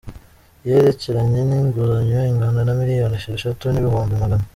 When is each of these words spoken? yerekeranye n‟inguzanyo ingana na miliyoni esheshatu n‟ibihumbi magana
yerekeranye 0.67 1.39
n‟inguzanyo 1.49 2.19
ingana 2.31 2.59
na 2.67 2.73
miliyoni 2.79 3.15
esheshatu 3.19 3.63
n‟ibihumbi 3.69 4.15
magana 4.23 4.45